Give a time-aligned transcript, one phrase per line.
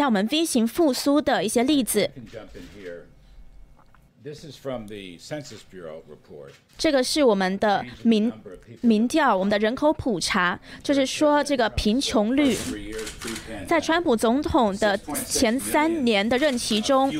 [0.00, 2.10] 下我们 V 型复苏的一些例子。
[6.78, 8.32] 这个是我们的民
[8.80, 12.56] 民调，我们的人口普查，就是说这个贫穷率，
[13.68, 17.12] 在川普总统的前三年的任期中。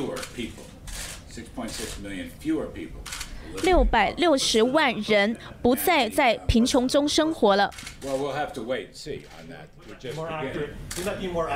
[3.62, 7.68] 六百六十万人不再在贫穷中生活了。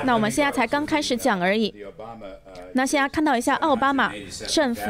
[0.04, 1.74] 那我们现在才刚开始讲而已。
[2.74, 4.12] 那现在看到一下奥巴马
[4.48, 4.82] 政府。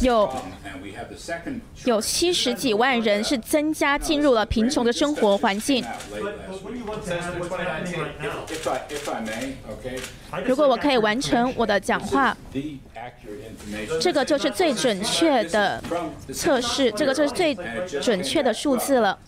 [0.00, 0.30] 有
[1.84, 5.84] 有七十几万人是增加进入了贫穷的生活环境。
[10.44, 12.36] 如果我可以完成我的讲话，
[14.00, 15.82] 这个就是最准确的
[16.32, 17.56] 测试，这个就是最
[18.00, 19.18] 准确的数字了。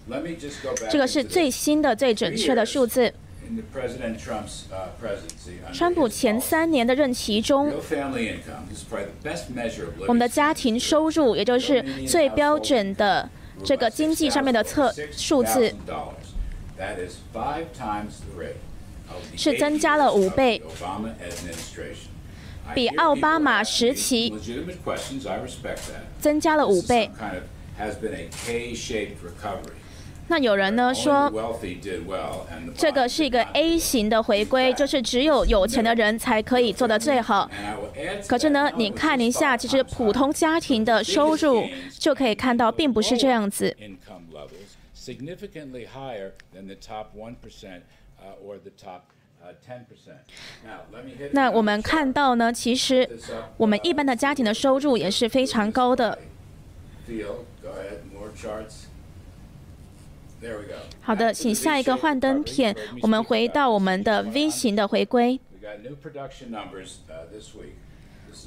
[0.91, 3.13] 这个是最新的、最准确的数字。
[5.73, 7.73] 川普前三年的任期中，
[10.07, 13.29] 我们的家庭收入，也就是最标准的
[13.65, 15.75] 这个经济上面的测数字，
[19.37, 20.63] 是增加了五倍，
[22.75, 24.33] 比奥巴马时期
[26.21, 27.11] 增加了五倍。
[30.31, 31.29] 那有人呢说，
[32.77, 37.51] 这个是一个 A 型的回归，就是只有有钱的人才可以做的最好。
[38.29, 41.67] 可是呢，你看一下，其实普通家庭的收入
[41.99, 43.77] 就可以看到，并不是这样子。
[51.33, 53.19] 那我们看到呢，其实
[53.57, 56.17] 我们一般的家庭的收入也是非常高的。
[61.03, 62.75] 好的，请下一个幻灯片。
[63.03, 65.39] 我们回到我们的 V 型的回归。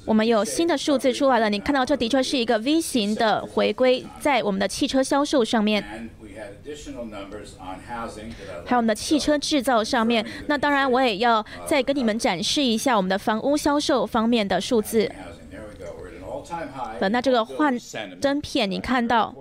[0.06, 5.84] 我们有新的数字出来了，你看到这的确是一个 V 型的回归，在我们的汽车销售上面，
[8.66, 10.26] 还有我们的汽车制造上面。
[10.48, 15.12] 那当然，我也要再跟你们展示一下我们的房屋销售方面的数字。
[17.12, 17.78] 那这个幻
[18.20, 19.36] 灯片，你看到？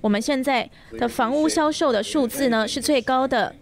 [0.00, 3.54] 我们现在的房屋销售的数字呢是最高的。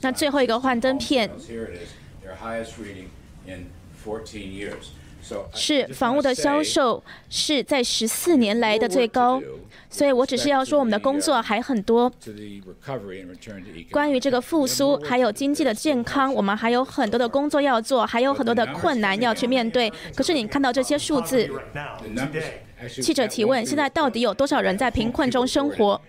[0.00, 1.30] 那最后一个幻灯片
[5.54, 9.40] 是房屋的销售是在十四年来的最高，
[9.88, 12.12] 所以我只是要说我们的工作还很多。
[13.92, 19.92] 关于这个复苏还有经济的健康，我们还有很多的工作要做，还有很多的困难要去面对。
[20.16, 21.48] 可是你看到这些数字。
[22.88, 26.00] 记者提问：现在到底有多少人在贫困中生活？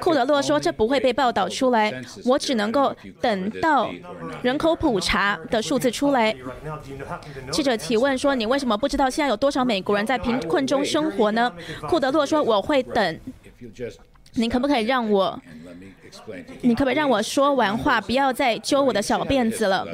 [0.00, 1.92] 库德洛说：“这不会被报道出来，
[2.24, 3.90] 我只能够等到
[4.42, 6.34] 人口普查的数字出来。”
[7.50, 11.52] 记者提问说：“你为什么不知道现在有多少美国人在贫困中生活呢？”
[11.88, 13.20] 库德洛说：“我会等。”
[14.34, 15.40] 您可不可以让我？
[16.62, 19.86] 你可不可以让我说完话，不要再揪我的小辫子了？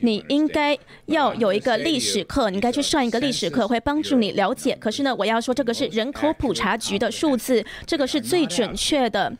[0.00, 4.76] 你应该要有一个历史课，你应该去上一个历史课，会帮助你了解。
[4.80, 9.32] 可是呢，我要说这个是人口普查局的数字，这个是最准确的。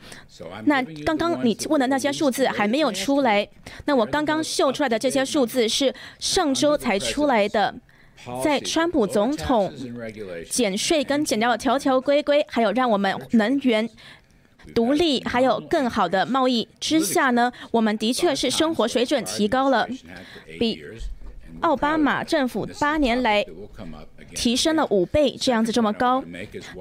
[0.64, 3.48] 那刚刚你问的那些数字还没有出来，
[3.84, 7.74] 那我刚刚秀出来的这些数字是上周才出来的，
[8.44, 9.72] 在川普总统
[10.48, 13.88] 减税跟减掉的条条规规，还有让我们能源。
[14.74, 19.88] 独立还有更好的贸易之下呢，我们的确是生活水准提高了，
[20.58, 20.82] 比
[21.60, 23.44] 奥巴马政府八年来
[24.34, 26.22] 提升了五倍这样子这么高。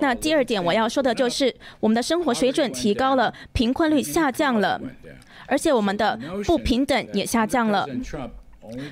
[0.02, 4.80] 那第二点我要说的就是我们的生活水准提高了，贫困率下降了，
[5.48, 7.88] 而且我们的不平等也下降了。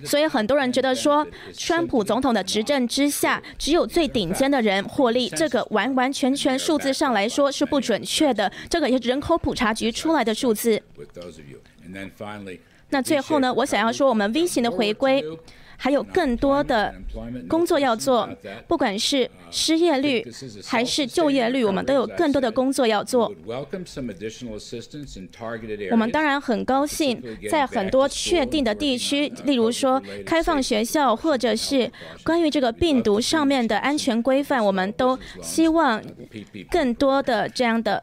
[0.03, 1.25] 所以很多人觉得说，
[1.57, 8.51] 川普总统的执政之下，只有最顶尖的人获利，这个完完全全数字上来说是不准确的。
[8.69, 10.81] 这个也是人口普查局出来的数字。
[12.89, 15.23] 那最后呢，我想要说，我们 V 型的回归。
[15.77, 16.93] 还有更多的
[17.47, 18.29] 工作要做，
[18.67, 20.25] 不管是失业率
[20.65, 23.31] 还是就业率，我们都有更多的工作要做。
[25.91, 31.91] 我们当然很高兴，在很多确定的地区，例如说开放学校，或者是
[32.23, 36.01] 关于这个病毒上面的安全规范，我们都希望
[36.71, 38.01] 更多的这样的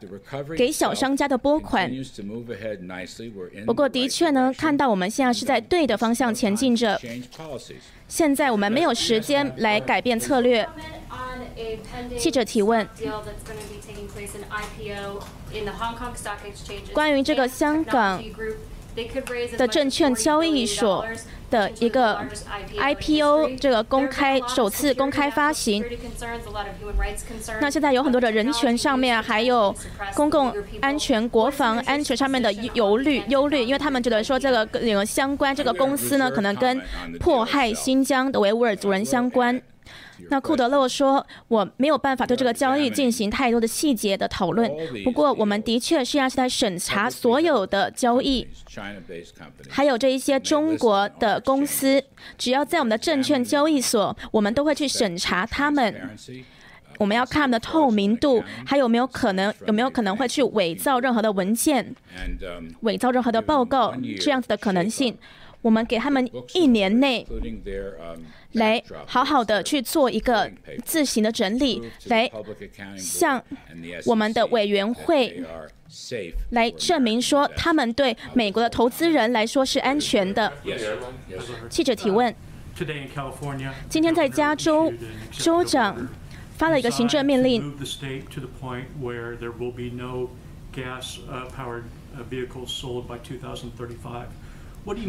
[0.57, 1.91] 给小商家的拨款。
[3.65, 6.99] 不过，的确呢，看到我们现在是在对的方向前进着。
[8.07, 10.67] 现在我们没有时间来改变策略。
[12.17, 12.87] 记者提问：
[16.93, 18.23] 关于这个香港
[19.57, 21.05] 的证券交易所
[21.53, 22.19] 的一个
[22.75, 25.85] IPO 这个公开首次公开发行，
[27.61, 29.73] 那现在有很多的人权上面，还有
[30.15, 30.51] 公共
[30.81, 36.81] 安全、国防安全上面的忧虑忧虑，因为他们觉得说这个有相关这个公司呢，可能跟
[37.19, 39.61] 迫害新疆的维吾尔族人相关。
[40.29, 44.71] 那库德勒说：“我没有办法对这个交易进行太多的细节的讨论。
[45.03, 48.47] 不过，我们的确是要是在审查所有的交易，
[49.69, 52.01] 还有这一些中国的公司，
[52.37, 55.93] 只要在我们的证券交易所，我们都会去审查他们。
[56.99, 61.93] 我们要看的透明度，还有没有可能有没有可能会去伪造任何的文件，
[62.81, 65.17] 伪造任何的报告这样子的可能性。”
[65.63, 67.25] 我们给他们一年内
[68.51, 70.51] 来好好的去做一个
[70.83, 72.29] 自行的整理，来
[72.97, 73.41] 向
[74.05, 75.41] 我们的委员会
[76.49, 80.51] 来证明说，他们对美国的投资人来说是安全的。
[81.69, 82.35] 记者提问：
[83.89, 84.91] 今天在加州，
[85.31, 86.07] 州长
[86.57, 87.73] 发了一个行政命令。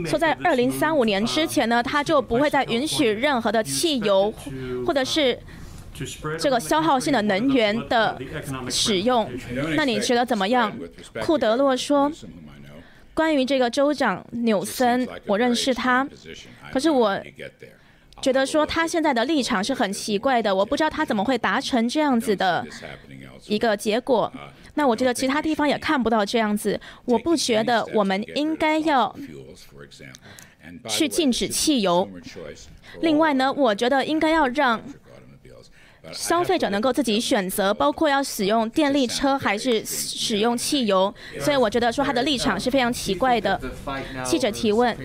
[0.06, 4.32] 说在二零三五年之前呢，他就不会再允许任何的汽油
[4.86, 5.38] 或者是
[6.38, 8.18] 这个消耗性的能源的
[8.68, 9.30] 使用。
[9.76, 10.72] 那你觉得怎么样？
[11.22, 12.10] 库德洛说，
[13.14, 16.06] 关于这个州长纽森，我认识他，
[16.72, 17.20] 可是我
[18.22, 22.66] 觉得说他现在的立场是很奇怪的，我不知道他怎么会达成这样子的
[23.46, 24.32] 一个结果。
[24.74, 29.14] 那我觉得其他地方也看不到这样子，我不觉得我们应该要
[30.88, 32.08] 去禁止汽油。
[33.00, 34.82] 另外呢，我觉得应该要让。
[36.12, 43.60] 消费者能够自己选择，包括要使用电力车还是使用汽油，所以我觉得说他的立场是非常奇怪的。
[44.24, 44.96] 记者提问：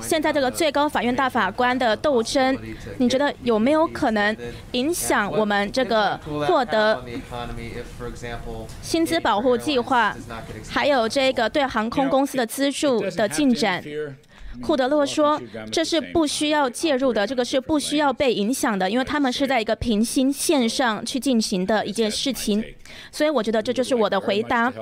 [0.00, 2.56] 现在这个最高法院大法官的斗争，
[2.98, 4.36] 你觉得有没有可能
[4.72, 7.02] 影响我们这个获得
[8.82, 10.14] 薪资保护计划，
[10.68, 13.82] 还有这个对航空公司的资助的进展？
[14.60, 15.40] 库德洛说
[15.70, 22.64] ：“这是不需要介入的，这个是不需要被影响的，因为他们是在一个平行线上去进行的一件事情。
[23.12, 24.72] 所以我觉得这就是我的回答。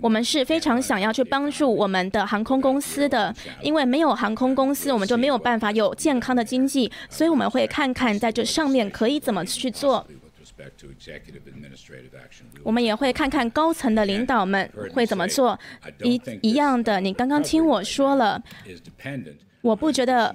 [0.00, 6.90] 我们是非常想要去帮助我们的航空公司的，因为没有航空公司，我们就没有办法有健康的经济。
[7.10, 10.06] 所以我们会看看在这上面可以怎么去做。”
[12.62, 15.58] 我们也会看看高层的领导们会怎么做。
[16.02, 18.42] 一一样的，你刚刚听我说了，
[19.60, 20.34] 我不觉得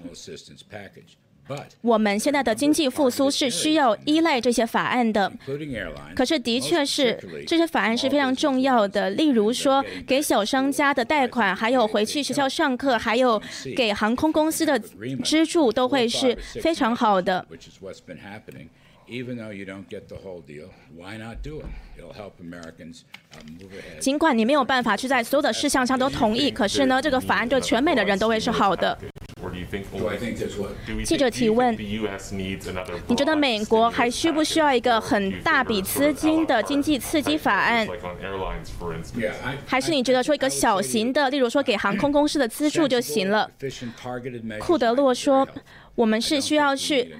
[1.79, 5.31] 我们现在的经济复苏是需要依赖这些法案的。
[6.13, 9.11] 可是，的确是这些法案是非常重要的。
[9.11, 13.41] 例如说，给小商家的贷款，还有回去学校上课，还有
[13.77, 17.47] 给航空公司的资助，都会是非常好的。
[19.07, 21.65] even though you don't get the whole deal, why not do it?
[21.97, 23.05] It'll help Americans
[23.99, 28.97] 尽管你没有办法去在所有的事项上都同意，可是呢，这个法案对全美的人都会是好的。
[31.03, 31.75] 记者提问：
[33.07, 37.87] 你觉得美国还需不需要一个很大笔资金的经济刺激法案？
[39.65, 43.49] 还是你觉得说一个小型的，例如说给航空公司的资助就行了？
[44.59, 45.47] 库德洛说：
[45.95, 47.15] 我们是需要去。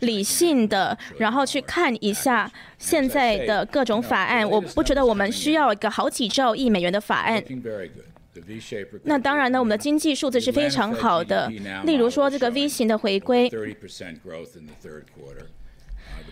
[0.00, 4.48] 理性的，然后去看一下现在的各种法案。
[4.48, 7.42] 我不觉得我们需要一个好几兆亿美元的法案。
[9.02, 11.50] 那当然呢，我们的经济数字是非常好的。
[11.84, 13.50] 例如说这个 V 型的回归。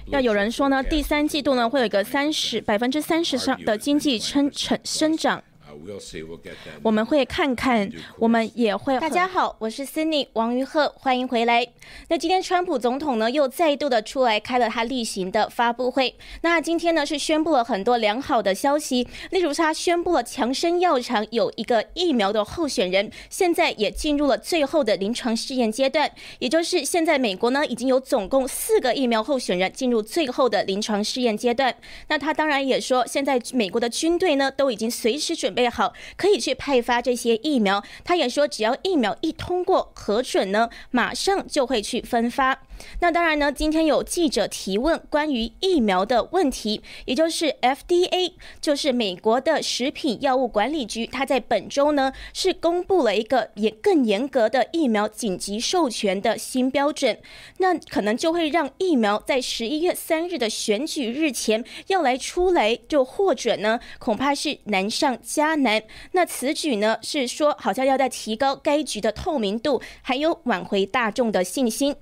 [0.07, 5.43] 要有人说呢，第三季度呢会有一个三十百分之三十上的经济增成生长。
[6.83, 8.99] 我们会看看，我们也会。
[8.99, 11.67] 大家好，我是 Cindy 王于鹤，欢迎回来。
[12.09, 16.15] 那今天川普总统呢又再度的出来开了他例行的发布会。
[16.43, 31.75] 那今天呢是宣布了很多良好的消息，例如他宣布了强生药厂有一个疫苗的候选人，现在也进入了最后的临床试验阶段，也就是现在美国呢已经有总共四个疫苗候选人进入最后的临床试验阶段。
[32.09, 35.77] 那他当然也说，现在美国的军队呢都已经随时准备好。
[35.77, 37.85] 好，可以去派发这些疫苗。
[38.03, 42.63] 他也说，只要疫苗一通过核准呢，马上就会去分发。
[43.01, 57.19] 那当然呢，今天有记者提问关于疫苗的问题，也就是 FDA，就是美国的食品药物管理局，它在本周呢是公布了一个严更严格的疫苗紧急授权的新标准，
[57.59, 65.83] 那可能就会让疫苗在十一月三日的选举日前要来出来就获准呢，恐怕是难上加难。
[66.13, 71.97] 那此举呢是说好像要在提高该局的透明度，还有挽回大众的信心。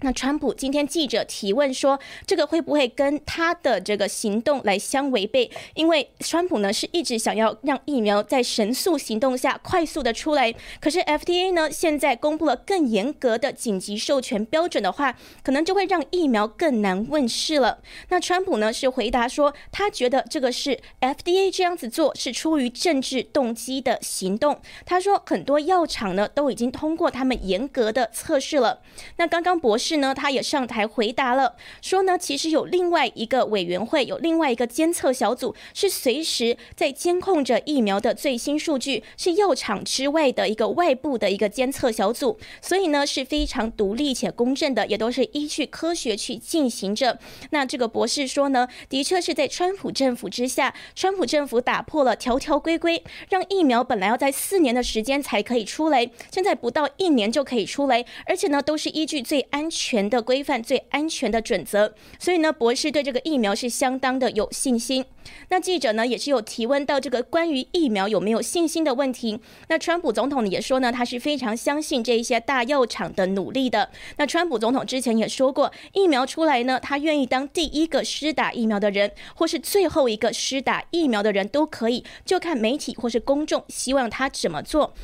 [0.00, 5.50] 那川普今天记者提问说，这个会不会跟他的这个行动来相违背？
[5.72, 17.78] 因为川普呢是一直想要让疫苗在神速行动下快速的出来，可是 FDA 呢现在公布了更严格的紧急授权标准的话，可能就会让疫苗更难问世了。
[18.10, 24.60] 那川普呢是回答说，他觉得这个是 FDA 这样子做是出于政治动机的行动。
[24.84, 28.82] 他说很多药厂呢都已经通过他们严格的测试了。
[29.16, 29.85] 那刚刚博士。
[29.86, 47.16] 是呢，他也上台回答了，说呢，其实有另外一个委员会，有另外一个监测小组，是随时在监控着疫苗的最新数据，是药厂之外的一个外部的一个监测小组，所以呢是非常独立且公正的，也都是依据科学去进行着。
[47.50, 59.70] 那这个博士说呢，的确是在川普政府之下，川普政府打破了条条规规，让疫苗本来要在四年的时间才可以出来，现在不到一年就可以出来，而且呢都是依据最安。
[59.76, 65.04] 全的规范最安全的准则，所以呢，博士对这个疫苗是相当的有信心。
[65.50, 69.38] 那记者呢也是有提问到这个关于疫苗有没有信心的问题。
[69.68, 73.90] 那川普总统也说呢，他是非常相信这一些大药厂的努力的。
[74.16, 84.94] 那川普总统之前也说过，疫苗出来呢，他愿意当第一个施打疫苗的人，或是最后一个施打疫苗的人都可以，就看媒体或是公众希望他怎么做。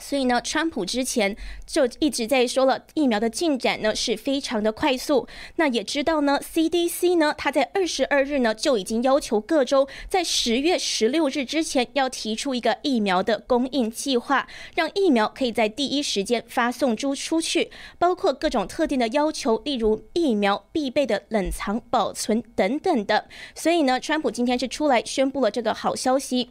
[0.00, 1.36] 所以呢，川普之前
[1.66, 5.26] 就一直在说了，疫苗的进展呢是非常的快速。
[5.56, 23.26] 那也知道呢，CDC 呢，他在二十二日呢就已经要求各州在十月十六日之前要提出一个疫苗的供应计划，让疫苗可以在第一时间发送出出去，包括各种特定的要求，例如疫苗必备的冷藏保存等等的。
[23.54, 26.50] 所以呢，川普今天是出来宣布了这个好消息。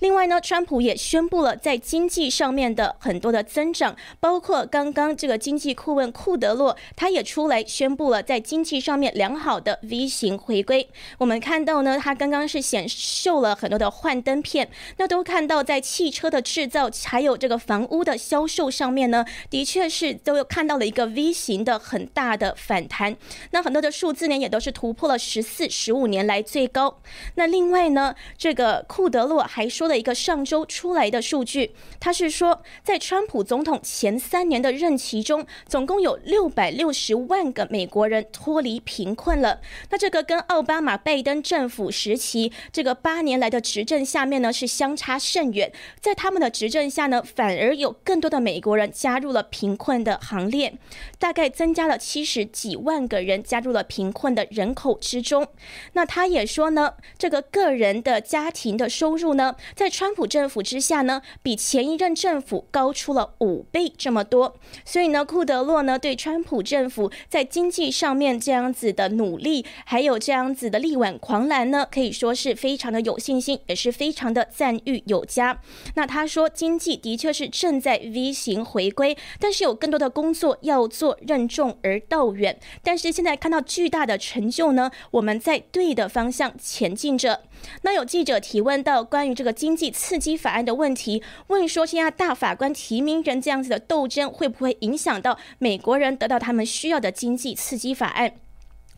[0.00, 2.85] 另外呢，川普也宣布了在经济上面的。
[2.98, 10.88] 很多的增长，包括刚刚这个经济顾问库德洛，他也出来宣布了在经济上面良好的 V 型回归。
[11.18, 23.16] 我们看到呢，他刚刚是显秀了很多的幻灯片，那都看到在汽车的制造还有这个房屋的销售上面呢，的确是都有看到了一个 V 型的很大的反弹。
[23.50, 27.00] 那很多的数字呢，也都是突破了十四、十五年来最高。
[27.34, 32.62] 那另外呢，这个库德洛还说了一个上周出来的数据，他是说。
[32.82, 39.60] 在川普总统前三年的任期中，总共有六百六十万个美国人脱离贫困了。
[39.90, 45.72] 那这个跟奥巴马、拜登政府时期这个八年来的执政下面呢，是相差甚远。
[46.00, 50.76] 在他们的执政下呢，反而有更多的美国人加入了贫困的行列，
[51.18, 55.46] 大概增加了七十几万个人加入了贫困的人口之中。
[55.94, 62.65] 那他也说呢，这个个人的家庭的收入呢，在川普政府之下呢，比前一任政府。
[62.70, 75.60] 高出了五倍这么多，所以呢，库德洛呢对川普政府在经济上面这样子的努力，还有这样子的力挽狂澜呢，可以说是非常的有信心，也是非常的赞誉有加。
[75.94, 82.58] 那他说，经济的确是正在 V 型回归，但是有更多的工作要做，任重而道远。
[82.82, 87.42] 但是现在看到巨大的成就呢，我们在对的方向前进着。
[87.82, 98.32] 那有记者提问到关于这个经济刺激法案的问题，问说现在大法关提名人这样子的斗争会不会影响到美国人得到他们需要的经济刺激法案？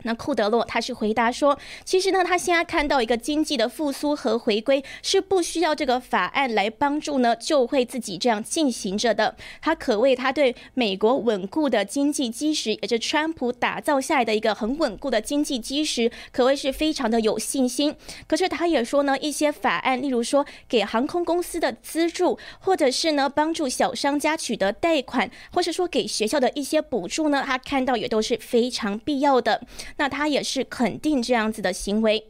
[0.03, 9.35] 那库德洛他是回答说，其实呢，他现在看到一个经济的复苏和回归是不需要这个法案来帮助呢，就会自己这样进行着的。
[9.61, 17.95] 他可谓他对美国稳固的经济基石，也是川普打造下来的一个很稳固的经济基石，可谓是非常的有信心。
[18.27, 29.61] 可是他也说呢，一些法案，例如说给航空公司的资助，或者是呢帮助小商家取得贷款，或是说给学校的一些补助呢，他看到也都是非常必要的。
[29.97, 32.27] 那他也是肯定这样子的行为。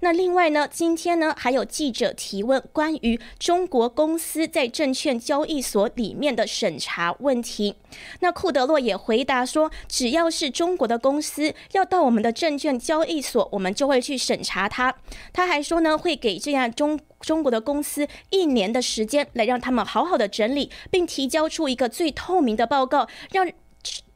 [0.00, 7.76] 那另外呢，今天呢还有记者提问关于中国公司在证券交易所里面的审查问题。
[8.20, 14.94] 那库德洛也回答说，只要是中国的公司要到我们的证券交易所，我们就会去审查它。
[15.32, 23.50] 他还说呢，会给这样中中国的公司一年的时间，来让他们好好的整理，并提交出一个最透明的报告，让。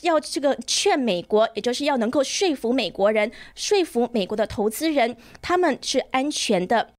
[0.02, 6.90] 要这个劝美国，也就是要能够说服美国人，说服美国的投资人，他们是安全的。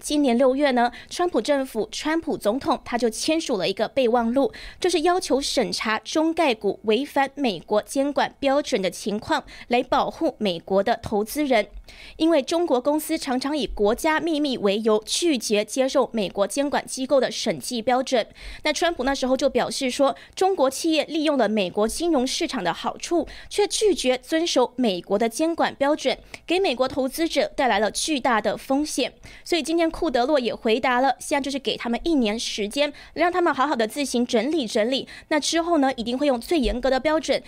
[0.00, 11.68] 今年六月呢，川普政府、川普总统他就签署了一个备忘录，就是要求审查中概股违反美国监管标准的情况，来保护美国的投资人。
[12.16, 18.26] 因为中国公司常常以国家秘密为由拒绝接受美国监管机构的审计标准。
[18.62, 29.12] 那川普那时候就表示说，中国企业利用了美国金融市场的好处，却拒绝遵守美国的监管标准，给美国投资者带来了巨大的风险。
[29.44, 35.06] 所以今天库德洛也回答了，现在就是给他们一年时间，让他们好好的自行整理整理。
[35.28, 37.42] 那之后呢，一定会用最严格的标准，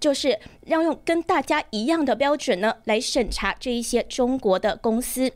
[0.00, 3.89] 就是要用跟大家一样的标准呢来审查这一。
[3.90, 5.32] 些中国的公司。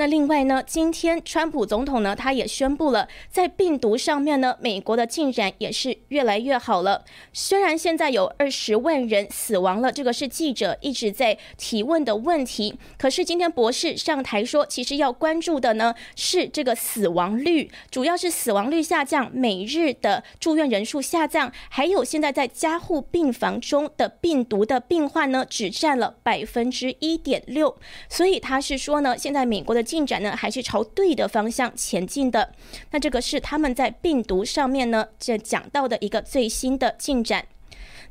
[0.00, 7.04] 那另外呢，今天川普总统呢，他也宣布了，在病毒上面呢，美国的进展也是越来越好了。
[7.34, 12.78] 虽然现在有二十万人死亡了，这个是记者一直在提问的问题。
[12.96, 27.76] 可是今天博士上台说，其实要关注的呢是这个死亡率，主要是死亡率下降，每日的住院人数下降，还有现在在加护病房中的病毒的病患呢，只占了百分之一点六。
[28.08, 29.89] 所以他是说呢，现在美国的。
[29.90, 32.52] 进展呢，还是朝对的方向前进的。
[32.92, 37.46] 那这个是他们在病毒上面呢，这讲到的一个最新的进展。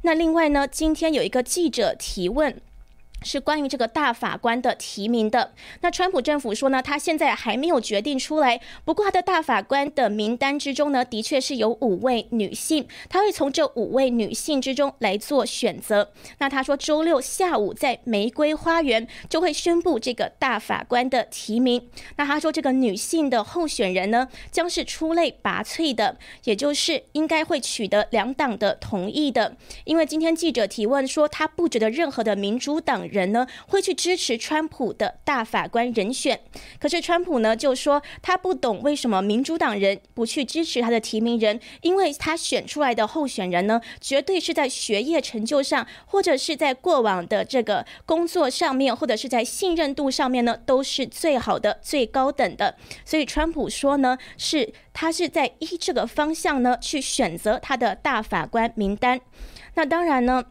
[0.01, 2.59] 那另外呢，今天有一个记者提问。
[3.21, 5.53] 是关于这个大法官的提名的。
[5.81, 8.61] 那川普政府说呢，他现在还没有决定出来。
[8.85, 16.11] 不过他的大法官的名单之中呢，的确是有五位女性，他会从这五位女性之中来做选择。
[16.37, 21.89] 那他说周六下午在玫瑰花园就会宣布这个大法官的提名。
[22.15, 29.57] 那他说这个女性的候选人呢，将是出类拔萃的，也就是应该会取得两党的同意的。
[29.83, 33.08] 因为今天记者提问说，他不觉得任何的民主党。
[33.11, 36.39] 人呢会去支持川普的大法官人选，
[36.79, 52.75] 可是川普呢就说他不懂为什么民主党人不去支持他的提名人，因为他选出来的候选人呢绝对是在学业成就上，或者是在过往的这个工作上面，或者是在信任度上面呢都是最好的、最高等的。
[53.03, 59.19] 所以川普说呢，是他是在依这个方向呢去选择他的大法官名单。
[59.75, 60.43] 那当然呢。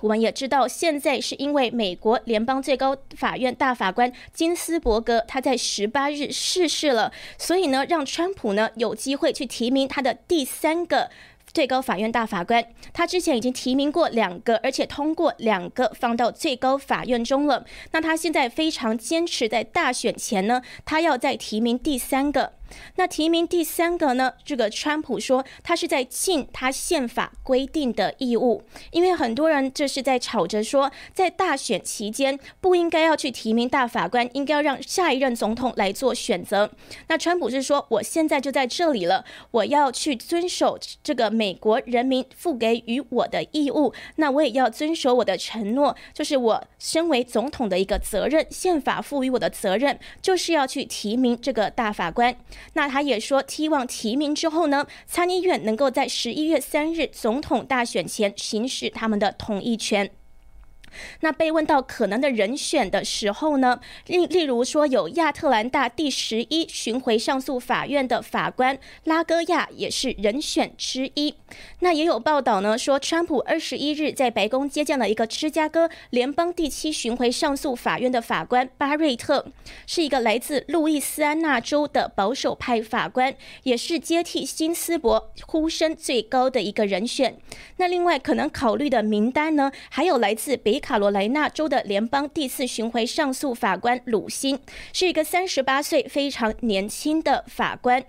[0.00, 11.08] 我们也知道，现在是因为美国联邦最高法院大法官金斯伯格他在十八日逝世了，所以呢，让川普呢有机会去提名他的第三个
[11.52, 12.66] 最高法院大法官。
[12.92, 17.64] 他之前已经提名过两个，而且通过两个放到最高法院中了。
[17.92, 22.52] 那他现在非常坚持，在大选前呢，他要再提名第三个。
[22.96, 24.32] 那提名第三个呢？
[24.44, 36.70] 这个川普说他是在尽他宪法规定的义务，因为很多人这是在吵着说，在大选期间不应该要去提名大法官，应该要让下一任总统来做选择。
[37.08, 52.36] 那川普是说，我现在就在这里了，我要去遵守这个美国人民付给予我的义务，那我也要遵守我的承诺，就是我身为总统的一个责任，宪法赋予我的责任就是要去提名这个大法官。
[52.72, 60.10] 那他也说，希望提名之后呢，参议院能够在十一月三日总统大选前行使他们的同意权。
[61.20, 71.34] 那被问到可能的人选的时候呢，例例如说有亚特兰大第十一巡回上诉法院的法官拉戈亚也是人选之一。
[71.80, 79.46] 那也有报道呢说，川普二十一日在白宫接见了一个芝加哥联邦第七巡回上诉法院的法官巴瑞特，
[79.86, 87.36] 是一个来自路易斯安那州的保守派法官，也是接替新斯伯呼声最高的一个人选。
[87.78, 90.83] 那另外可能考虑的名单呢，还有来自北。
[90.84, 94.60] 卡罗来纳州的联邦第四巡回上诉法官鲁辛
[94.92, 98.04] 是一个三十八岁非常年轻的法官。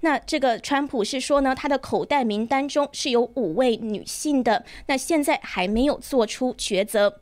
[0.00, 4.64] 那这个川普是说呢，他的口袋名单中是有五位女性的。
[4.86, 7.20] 那现在还没有做出抉择。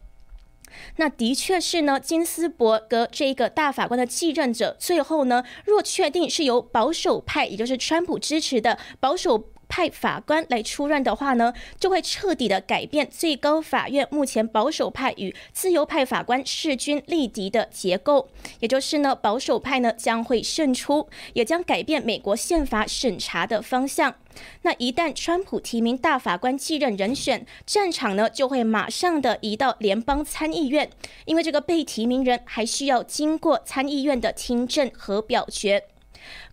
[0.97, 9.49] 那的确是呢，金斯伯格这个大法官的继任者，最后呢，若确定是由保守派，也就是川普支持的保守。
[9.73, 18.29] 派法官来出任的话呢，就会彻底的改变最高法院目前保守派与自由派法官势均力敌的结构。
[18.61, 24.15] 也就是呢，保守派呢将会胜出，也将改变美国宪法审查的方向。
[24.61, 30.91] 那一旦川普提名大法官继任人选，战场呢就会马上的移到联邦参议院，
[31.25, 35.85] 因为这个被提名人还需要经过参议院的听证和表决。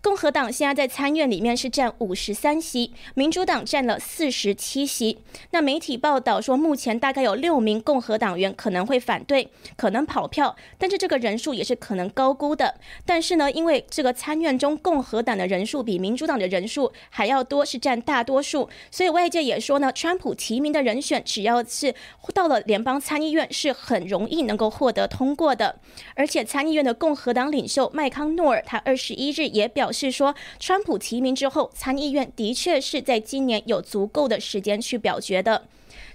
[0.02, 5.20] 共和党现在在参院里面是占五十三席，民主党占了四十七席。
[5.52, 12.76] 那媒体报道说，目前大概有六名共和党员可能会反对，可能跑票，但是这个人数也是可能高估的。
[13.06, 21.94] 但是呢，因为这个参院中共和党的人数比民主党的人数还要多，是占大多数，所以外界也说呢，川普提名的人选只要是
[22.34, 25.78] 到了联邦参议院，是很容易能够获得通过的。
[26.16, 35.64] 而且参议院的共和党领袖麦康诺尔，他二十一日也表示说，川普提名之后，参议院的确是在今年有足够的时间去表决的。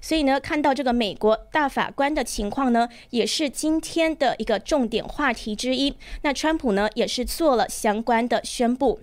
[0.01, 5.95] 所以呢，看到这个美国大法官的情况呢，也是今天的一个重点话题之一。
[6.23, 9.01] 那川普呢，也是做了相关的宣布。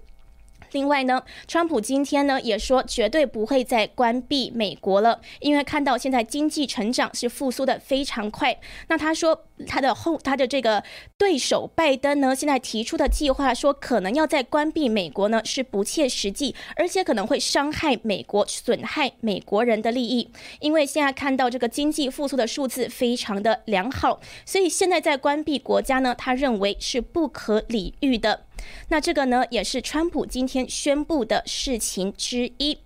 [0.74, 8.58] 另外呢，川普今天呢也说绝对不会再关闭美国了，因为看到现在经济成长是复苏的非常快。
[8.88, 10.84] 那他说他的后他的这个
[11.18, 20.30] 对手拜登呢，现在提出的计划说可能要再关闭美国呢是不切实际，而且可能会伤害美国，损害美国人的利益。
[20.60, 28.46] 因为现在看到这个经济复苏的数字非常的良好，所以现在在关闭国家呢，他认为是不可理喻的。
[28.90, 32.78] 那这个呢，也是川普今天宣布的事情之一。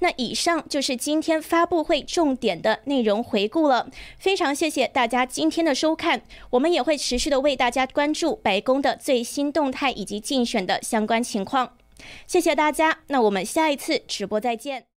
[0.00, 3.88] 那以上就是今天发布会重点的内容回顾了。
[4.18, 11.74] 非常谢谢大家今天的收看，我们也会持续的为大家关注白宫的最新动态以及竞选的相关情况。
[12.26, 14.84] 谢谢大家，那我们下一次直播再见。